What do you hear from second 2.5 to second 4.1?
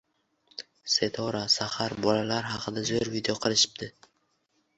haqida zo‘r video qilishibdi.